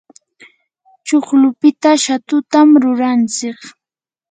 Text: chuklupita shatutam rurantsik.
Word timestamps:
chuklupita 1.05 1.91
shatutam 2.03 2.69
rurantsik. 2.81 3.59